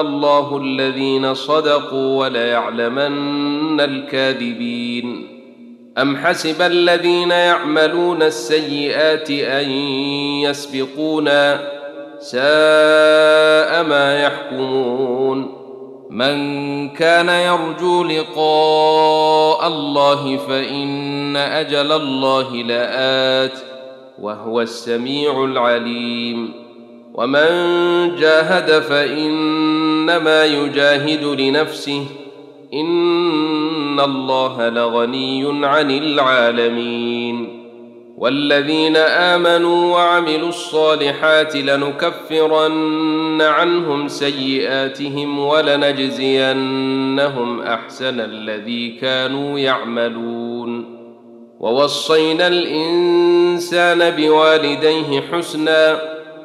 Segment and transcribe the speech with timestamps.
[0.00, 5.28] الله الذين صدقوا وليعلمن الكاذبين
[5.98, 9.70] ام حسب الذين يعملون السيئات ان
[10.42, 11.60] يسبقونا
[12.18, 15.56] ساء ما يحكمون
[16.10, 23.58] من كان يرجو لقاء الله فان اجل الله لات
[24.22, 26.65] وهو السميع العليم
[27.16, 27.46] ومن
[28.18, 32.04] جاهد فانما يجاهد لنفسه
[32.74, 37.62] ان الله لغني عن العالمين
[38.18, 50.96] والذين امنوا وعملوا الصالحات لنكفرن عنهم سيئاتهم ولنجزينهم احسن الذي كانوا يعملون
[51.60, 56.15] ووصينا الانسان بوالديه حسنا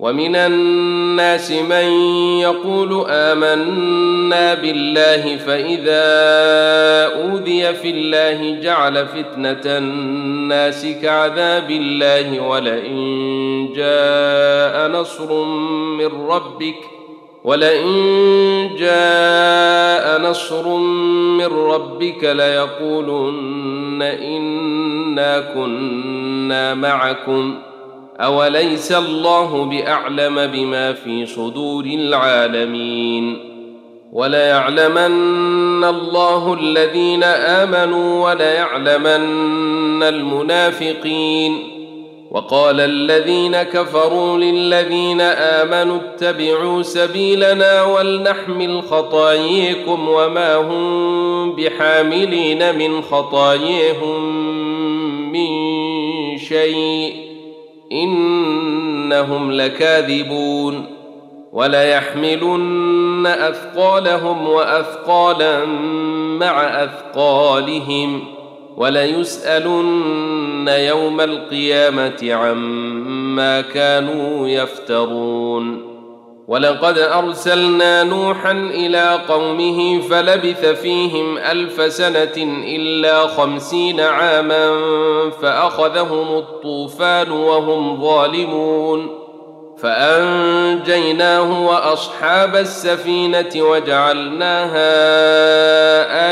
[0.00, 1.84] ومن الناس من
[2.40, 6.04] يقول امنا بالله فاذا
[7.22, 12.98] اوذي في الله جعل فتنه الناس كعذاب الله ولئن
[13.76, 16.76] جاء نصر من ربك
[17.44, 17.88] ولئن
[18.78, 20.76] جاء نصر
[21.38, 27.67] من ربك ليقولن انا كنا معكم ۖ
[28.20, 33.38] اوليس الله باعلم بما في صدور العالمين
[34.12, 41.54] وليعلمن الله الذين امنوا وليعلمن المنافقين
[42.30, 54.24] وقال الذين كفروا للذين امنوا اتبعوا سبيلنا ولنحمل خطاياكم وما هم بحاملين من خطاياهم
[55.32, 55.48] من
[56.38, 57.27] شيء
[57.92, 60.86] انهم لكاذبون
[61.52, 65.64] وليحملن اثقالهم واثقالا
[66.40, 68.24] مع اثقالهم
[68.76, 75.97] وليسالن يوم القيامه عما كانوا يفترون
[76.48, 84.70] ولقد ارسلنا نوحا الى قومه فلبث فيهم الف سنه الا خمسين عاما
[85.42, 89.18] فاخذهم الطوفان وهم ظالمون
[89.82, 94.94] فانجيناه واصحاب السفينه وجعلناها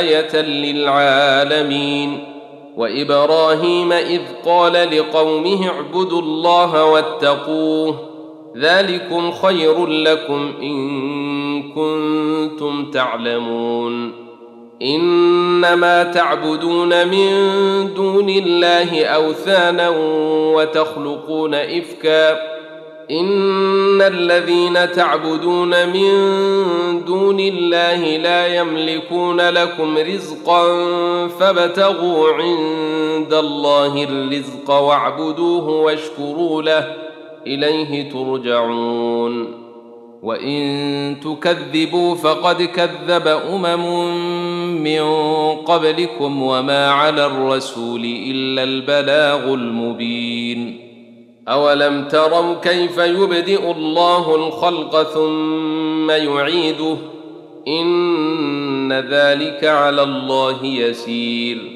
[0.01, 2.25] ايه للعالمين
[2.77, 8.16] وابراهيم اذ قال لقومه اعبدوا الله واتقوه
[8.59, 10.79] ذلكم خير لكم ان
[11.73, 14.13] كنتم تعلمون
[14.83, 17.31] انما تعبدون من
[17.95, 19.89] دون الله اوثانا
[20.55, 22.33] وتخلقون افكا
[23.11, 26.13] ان الذين تعبدون من
[27.07, 30.75] دون الله لا يملكون لكم رزقا
[31.29, 37.06] فابتغوا عند الله الرزق واعبدوه واشكروا له
[37.47, 39.49] اليه ترجعون
[40.23, 40.65] وان
[41.23, 44.07] تكذبوا فقد كذب امم
[44.83, 45.01] من
[45.63, 50.81] قبلكم وما على الرسول الا البلاغ المبين
[51.49, 56.97] اولم تروا كيف يبدئ الله الخلق ثم يعيده
[57.69, 61.76] ان ذلك على الله يسير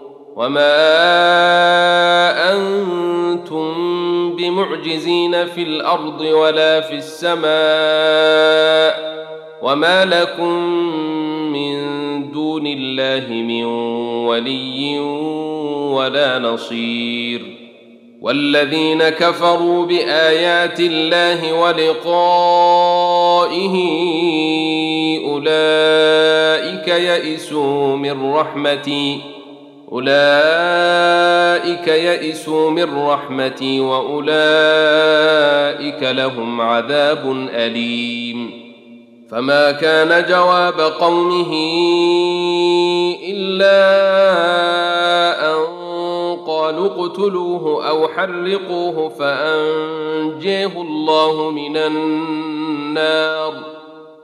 [0.35, 1.01] وما
[2.53, 3.73] انتم
[4.35, 9.11] بمعجزين في الارض ولا في السماء
[9.63, 10.49] وما لكم
[11.53, 11.81] من
[12.31, 13.63] دون الله من
[14.27, 14.99] ولي
[15.93, 17.57] ولا نصير
[18.21, 22.21] والذين كفروا بايات الله ولقائه
[25.31, 29.21] اولئك يئسوا من رحمتي
[29.91, 38.61] اولئك يئسوا من رحمتي واولئك لهم عذاب اليم
[39.31, 41.51] فما كان جواب قومه
[43.29, 43.81] الا
[45.55, 45.61] ان
[46.47, 53.53] قالوا اقتلوه او حرقوه فانجيه الله من النار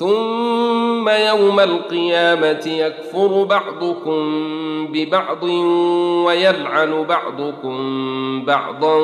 [0.00, 4.22] ثم يوم القيامة يكفر بعضكم
[4.92, 5.42] ببعض
[6.26, 7.76] ويلعن بعضكم
[8.46, 8.94] بعضا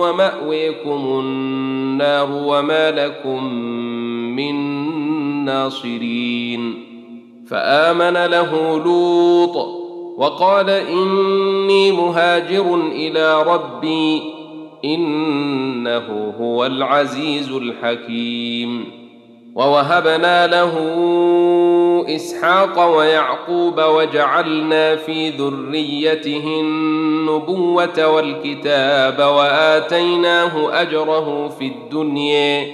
[0.00, 0.90] ومأويكم
[1.20, 3.44] النار وما لكم
[4.36, 4.54] من
[5.44, 6.84] ناصرين
[7.50, 9.66] فآمن له لوط
[10.18, 14.22] وقال إني مهاجر إلى ربي
[14.84, 19.03] إنه هو العزيز الحكيم
[19.54, 20.74] ووهبنا له
[22.16, 32.66] اسحاق ويعقوب وجعلنا في ذريته النبوه والكتاب واتيناه اجره في الدنيا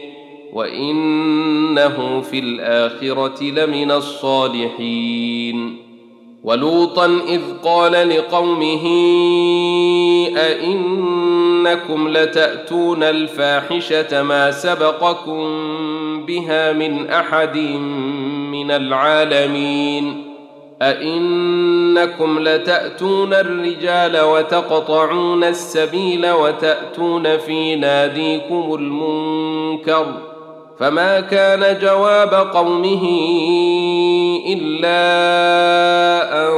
[0.53, 5.77] وانه في الاخره لمن الصالحين
[6.45, 8.87] ولوطا اذ قال لقومه
[10.39, 15.67] ائنكم لتاتون الفاحشه ما سبقكم
[16.27, 17.57] بها من احد
[18.51, 20.27] من العالمين
[20.83, 30.07] أئنكم لتأتون الرجال وتقطعون السبيل وتأتون في ناديكم المنكر
[30.79, 33.09] فما كان جواب قومه
[34.49, 35.03] إلا
[36.49, 36.51] أن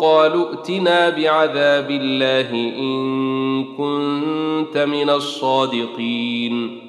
[0.00, 6.85] قالوا ائتنا بعذاب الله إن كنت من الصادقين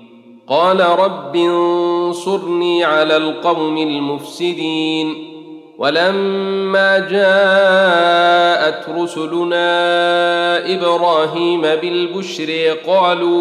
[0.50, 5.14] قال رب انصرني على القوم المفسدين
[5.78, 9.62] ولما جاءت رسلنا
[10.76, 13.32] ابراهيم بالبشر قالوا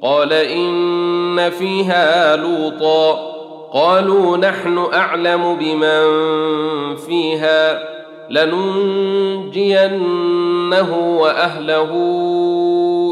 [0.02, 3.31] قال ان فيها لوطا
[3.72, 6.06] قالوا نحن اعلم بمن
[6.96, 7.88] فيها
[8.30, 11.90] لننجينه واهله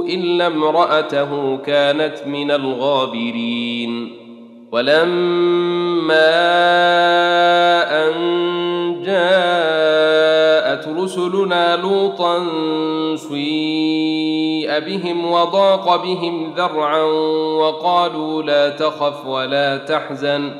[0.08, 4.12] الا امراته كانت من الغابرين
[4.72, 6.30] ولما
[8.04, 8.10] ان
[9.06, 12.46] جاءت رسلنا لوطا
[13.16, 14.19] سويا
[14.70, 17.02] جيء بهم وضاق بهم ذرعا
[17.60, 20.50] وقالوا لا تخف ولا تحزن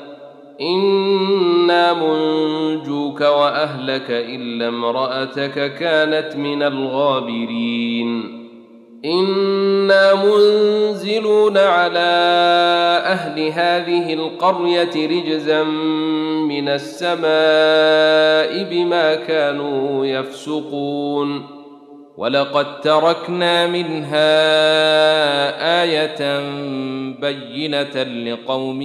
[0.61, 8.40] انا منجوك واهلك الا امراتك كانت من الغابرين
[9.05, 12.07] انا منزلون على
[13.07, 15.62] اهل هذه القريه رجزا
[16.49, 21.60] من السماء بما كانوا يفسقون
[22.21, 24.31] ولقد تركنا منها
[25.85, 26.41] ايه
[27.21, 28.83] بينه لقوم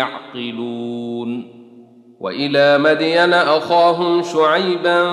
[0.00, 1.44] يعقلون
[2.20, 5.04] والى مدين اخاهم شعيبا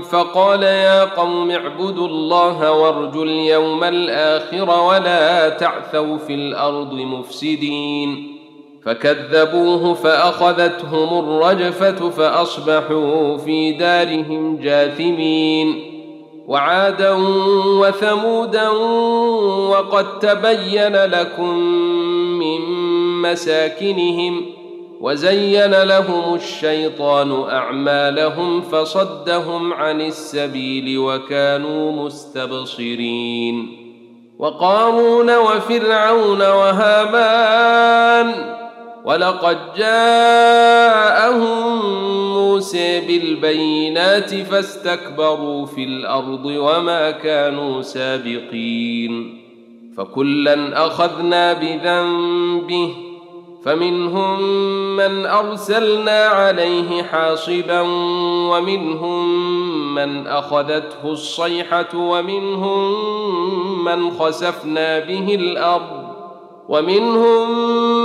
[0.00, 8.36] فقال يا قوم اعبدوا الله وارجوا اليوم الاخر ولا تعثوا في الارض مفسدين
[8.84, 15.89] فكذبوه فاخذتهم الرجفه فاصبحوا في دارهم جاثمين
[16.50, 17.14] وعادا
[17.80, 18.68] وثمودا
[19.70, 21.56] وقد تبين لكم
[22.38, 22.60] من
[23.22, 24.46] مساكنهم
[25.00, 33.76] وزين لهم الشيطان اعمالهم فصدهم عن السبيل وكانوا مستبصرين
[34.38, 38.59] وقارون وفرعون وهامان
[39.04, 41.84] ولقد جاءهم
[42.34, 49.40] موسى بالبينات فاستكبروا في الارض وما كانوا سابقين
[49.96, 52.94] فكلا اخذنا بذنبه
[53.64, 54.40] فمنهم
[54.96, 57.80] من ارسلنا عليه حاصبا
[58.50, 59.24] ومنهم
[59.94, 66.10] من اخذته الصيحه ومنهم من خسفنا به الارض
[66.68, 67.50] ومنهم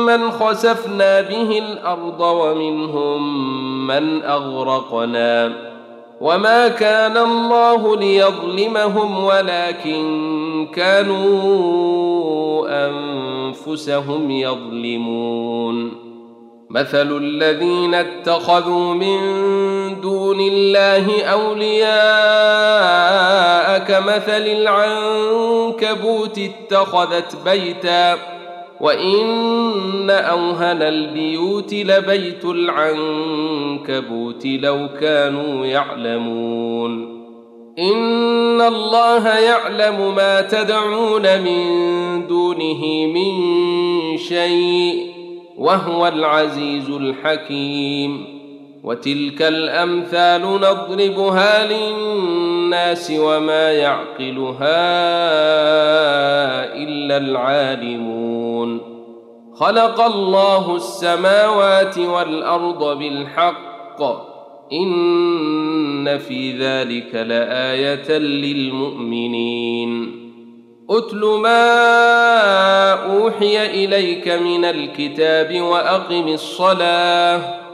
[0.06, 3.22] من خسفنا به الارض ومنهم
[3.88, 5.52] من اغرقنا
[6.22, 10.06] وما كان الله ليظلمهم ولكن
[10.74, 11.58] كانوا
[12.88, 15.92] انفسهم يظلمون
[16.70, 19.20] مثل الذين اتخذوا من
[20.02, 28.18] دون الله اولياء كمثل العنكبوت اتخذت بيتا
[28.82, 37.16] وان اوهن البيوت لبيت العنكبوت لو كانوا يعلمون
[37.80, 41.66] ان الله يعلم ما تدعون من
[42.28, 43.38] دونه من
[44.18, 45.12] شيء
[45.58, 48.36] وهو العزيز الحكيم
[48.84, 54.82] وتلك الامثال نضربها للناس الناس وما يعقلها
[56.76, 58.96] الا العالمون
[59.56, 64.02] خلق الله السماوات والارض بالحق
[64.74, 70.26] ان في ذلك لايه للمؤمنين
[70.90, 71.72] اتل ما
[73.16, 77.65] اوحي اليك من الكتاب واقم الصلاه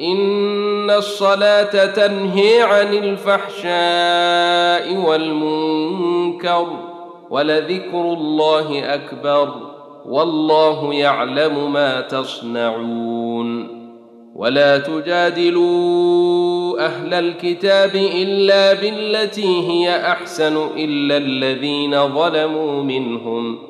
[0.00, 6.66] ان الصلاه تنهي عن الفحشاء والمنكر
[7.30, 9.54] ولذكر الله اكبر
[10.06, 13.80] والله يعلم ما تصنعون
[14.34, 23.69] ولا تجادلوا اهل الكتاب الا بالتي هي احسن الا الذين ظلموا منهم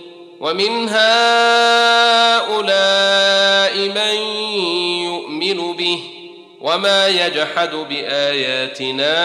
[0.41, 4.15] ومن هؤلاء من
[5.03, 5.99] يؤمن به
[6.61, 9.17] وما يجحد باياتنا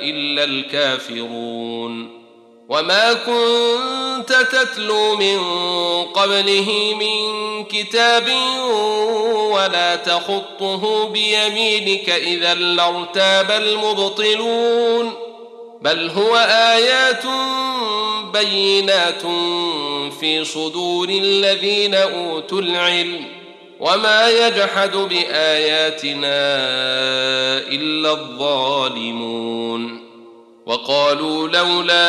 [0.00, 2.18] الا الكافرون
[2.68, 5.38] وما كنت تتلو من
[6.12, 8.28] قبله من كتاب
[9.34, 15.12] ولا تخطه بيمينك اذا لارتاب المبطلون
[15.82, 16.36] بل هو
[16.76, 17.24] آيات
[18.32, 19.22] بينات
[20.20, 23.24] في صدور الذين أوتوا العلم
[23.80, 26.38] وما يجحد بآياتنا
[27.72, 30.08] إلا الظالمون
[30.66, 32.08] وقالوا لولا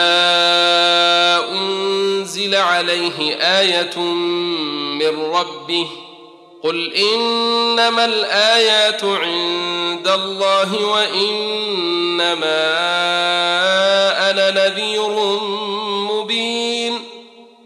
[1.51, 3.99] أنزل عليه آية
[4.99, 5.87] من ربه
[6.63, 12.69] قل إنما الآيات عند الله وإنما
[14.69, 15.39] نذير
[15.87, 16.99] مبين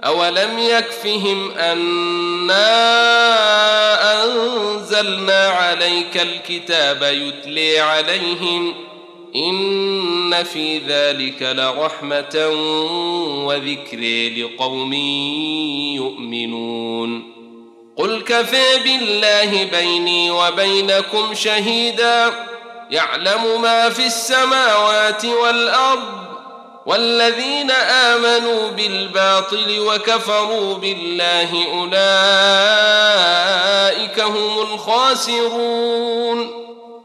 [0.05, 2.63] أولم يكفهم أنا
[4.23, 8.73] أنزلنا عليك الكتاب يتلي عليهم
[9.35, 12.47] إن في ذلك لرحمة
[13.45, 14.93] وذكر لقوم
[15.95, 17.33] يؤمنون
[17.97, 22.31] قل كفى بالله بيني وبينكم شهيدا
[22.91, 26.22] يعلم ما في السماوات والأرض
[26.85, 36.63] والذين امنوا بالباطل وكفروا بالله اولئك هم الخاسرون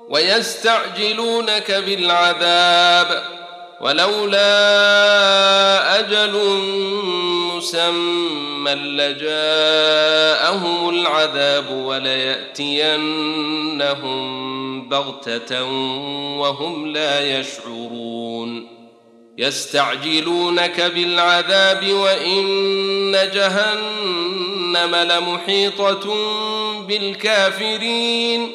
[0.08, 3.22] ويستعجلونك بالعذاب
[3.80, 4.38] ولولا
[5.98, 6.32] اجل
[7.56, 14.48] مسمى لجاءهم العذاب ولياتينهم
[14.88, 15.64] بغته
[16.38, 18.77] وهم لا يشعرون
[19.38, 26.14] يستعجلونك بالعذاب وان جهنم لمحيطه
[26.88, 28.52] بالكافرين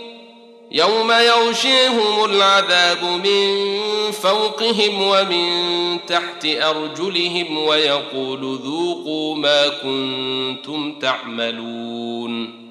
[0.72, 3.72] يوم يغشيهم العذاب من
[4.12, 12.64] فوقهم ومن تحت ارجلهم ويقول ذوقوا ما كنتم تعملون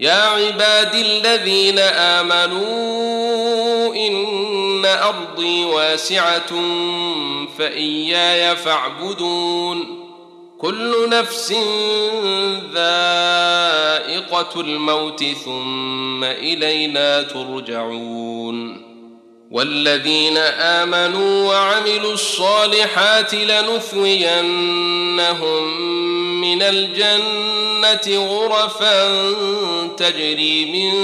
[0.00, 4.26] يا عبادي الذين امنوا ان
[4.84, 6.52] إن أرضي واسعة
[7.58, 10.02] فإياي فاعبدون
[10.58, 11.52] كل نفس
[12.74, 18.82] ذائقة الموت ثم إلينا ترجعون
[19.50, 25.72] والذين آمنوا وعملوا الصالحات لنثوينهم
[26.42, 29.22] من الجنة غرفا
[29.96, 31.00] تجري من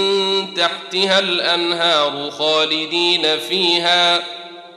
[0.54, 4.22] تحتها الأنهار خالدين فيها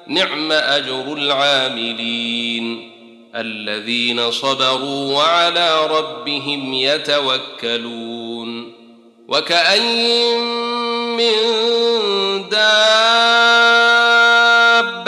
[0.07, 2.91] نعم أجر العاملين
[3.35, 8.71] الذين صبروا وعلى ربهم يتوكلون
[9.27, 9.91] وكأين
[11.17, 11.29] من
[12.51, 13.60] دار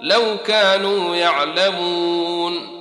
[0.00, 2.80] لو كانوا يعلمون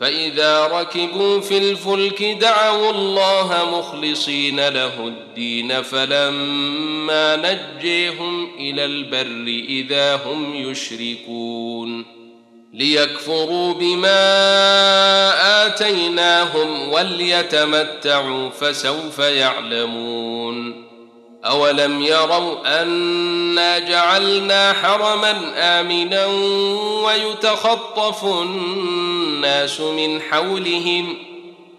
[0.00, 10.54] فإذا ركبوا في الفلك دعوا الله مخلصين له الدين فلما نجيهم إلى البر إذا هم
[10.54, 12.04] يشركون
[12.74, 14.14] ليكفروا بما
[15.66, 20.83] آتيناهم وليتمتعوا فسوف يعلمون
[21.46, 26.26] أولم يروا أنا جعلنا حرما آمنا
[27.04, 31.16] ويتخطف الناس من حولهم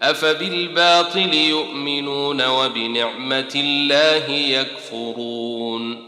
[0.02, 6.06] أفبالباطل يؤمنون وبنعمة الله يكفرون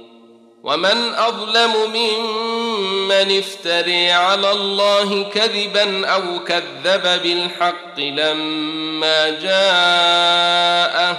[0.64, 11.18] ومن أظلم ممن افتري على الله كذبا أو كذب بالحق لما جاءه